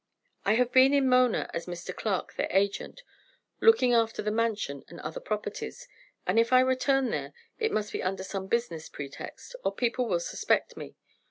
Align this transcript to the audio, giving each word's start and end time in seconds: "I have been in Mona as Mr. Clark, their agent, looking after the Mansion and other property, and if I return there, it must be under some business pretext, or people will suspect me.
"I 0.45 0.53
have 0.55 0.71
been 0.71 0.95
in 0.95 1.07
Mona 1.07 1.47
as 1.53 1.67
Mr. 1.67 1.95
Clark, 1.95 2.33
their 2.33 2.47
agent, 2.49 3.03
looking 3.59 3.93
after 3.93 4.23
the 4.23 4.31
Mansion 4.31 4.83
and 4.87 4.99
other 5.01 5.19
property, 5.19 5.71
and 6.25 6.39
if 6.39 6.51
I 6.51 6.59
return 6.61 7.11
there, 7.11 7.33
it 7.59 7.71
must 7.71 7.91
be 7.91 8.01
under 8.01 8.23
some 8.23 8.47
business 8.47 8.89
pretext, 8.89 9.55
or 9.63 9.75
people 9.75 10.07
will 10.07 10.19
suspect 10.19 10.75
me. 10.75 10.95